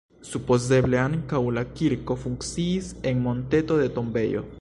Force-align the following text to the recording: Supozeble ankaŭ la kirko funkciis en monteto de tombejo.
Supozeble 0.27 0.99
ankaŭ 1.01 1.41
la 1.57 1.63
kirko 1.81 2.17
funkciis 2.23 2.89
en 3.11 3.23
monteto 3.27 3.79
de 3.83 3.91
tombejo. 3.99 4.43